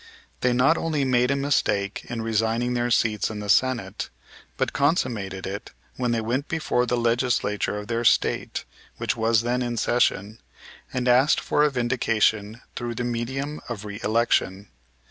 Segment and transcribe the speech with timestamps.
[0.39, 4.09] They not only made a mistake in resigning their seats in the Senate,
[4.57, 8.65] but consummated it when they went before the Legislature of their State,
[8.97, 10.39] which was then in session,
[10.91, 14.69] and asked for a vindication through the medium of reëlection.